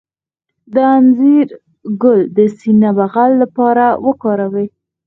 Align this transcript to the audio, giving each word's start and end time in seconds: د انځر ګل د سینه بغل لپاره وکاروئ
د 0.73 0.75
انځر 0.95 1.47
ګل 2.01 2.21
د 2.37 2.39
سینه 2.57 2.89
بغل 2.97 3.31
لپاره 3.43 3.85
وکاروئ 4.05 4.67